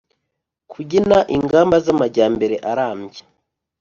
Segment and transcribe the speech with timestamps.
[0.71, 3.21] kugena ingamba z'amajyambere arambye.